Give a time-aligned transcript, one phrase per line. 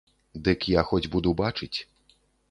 [0.45, 1.77] Дык я хоць буду бачыць.